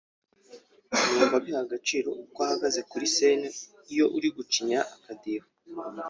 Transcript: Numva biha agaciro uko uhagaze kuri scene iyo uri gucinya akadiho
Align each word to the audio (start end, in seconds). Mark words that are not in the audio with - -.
Numva 1.09 1.37
biha 1.43 1.61
agaciro 1.65 2.09
uko 2.23 2.37
uhagaze 2.45 2.79
kuri 2.89 3.05
scene 3.13 3.47
iyo 3.91 4.05
uri 4.17 4.27
gucinya 4.35 4.79
akadiho 4.95 5.47